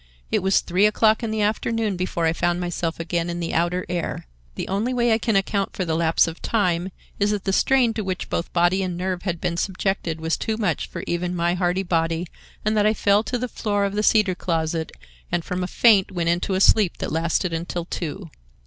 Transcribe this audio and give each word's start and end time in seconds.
It 0.31 0.41
was 0.41 0.61
three 0.61 0.87
o'clock 0.87 1.21
in 1.21 1.29
the 1.29 1.43
afternoon 1.43 1.95
before 1.95 2.25
I 2.25 2.33
found 2.33 2.59
myself 2.59 2.99
again 2.99 3.29
in 3.29 3.39
the 3.39 3.53
outer 3.53 3.85
air. 3.87 4.25
The 4.55 4.67
only 4.67 4.95
way 4.95 5.13
I 5.13 5.19
can 5.19 5.35
account 5.35 5.73
for 5.75 5.85
the 5.85 5.95
lapse 5.95 6.25
of 6.27 6.41
time 6.41 6.91
is 7.19 7.29
that 7.29 7.43
the 7.43 7.53
strain 7.53 7.93
to 7.93 8.03
which 8.03 8.27
both 8.27 8.51
body 8.51 8.81
and 8.81 8.97
nerve 8.97 9.21
had 9.21 9.39
been 9.39 9.57
subjected 9.57 10.19
was 10.19 10.37
too 10.37 10.57
much 10.57 10.87
for 10.87 11.03
even 11.05 11.35
my 11.35 11.53
hardy 11.53 11.83
body 11.83 12.25
and 12.65 12.75
that 12.75 12.87
I 12.87 12.95
fell 12.95 13.21
to 13.25 13.37
the 13.37 13.47
floor 13.47 13.85
of 13.85 13.93
the 13.93 14.01
cedar 14.01 14.33
closet 14.33 14.91
and 15.31 15.45
from 15.45 15.63
a 15.63 15.67
faint 15.67 16.11
went 16.11 16.29
into 16.29 16.55
a 16.55 16.61
sleep 16.61 16.97
that 16.97 17.11
lasted 17.11 17.53
until 17.53 17.85
two. 17.85 18.31